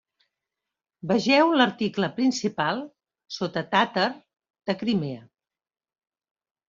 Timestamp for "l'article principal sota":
1.59-3.65